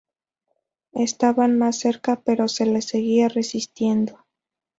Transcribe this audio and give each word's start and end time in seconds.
Estaban 0.93 1.59
más 1.59 1.77
cerca, 1.77 2.19
pero 2.25 2.47
se 2.47 2.65
les 2.65 2.85
seguía 2.85 3.27
resistiendo. 3.29 4.25